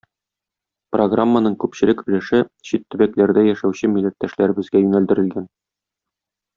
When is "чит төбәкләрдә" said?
2.71-3.47